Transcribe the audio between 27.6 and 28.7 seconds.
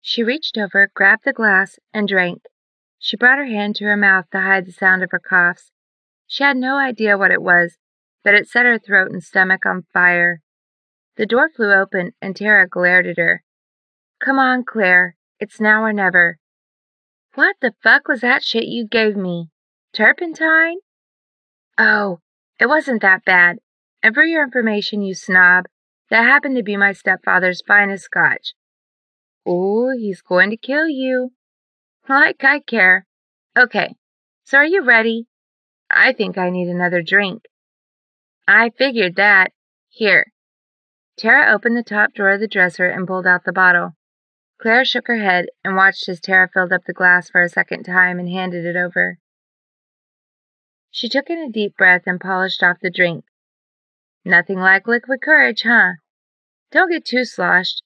finest Scotch."